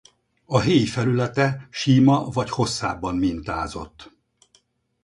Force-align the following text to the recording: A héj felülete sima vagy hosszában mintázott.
A 0.45 0.59
héj 0.59 0.85
felülete 0.85 1.67
sima 1.71 2.29
vagy 2.29 2.49
hosszában 2.49 3.15
mintázott. 3.17 4.11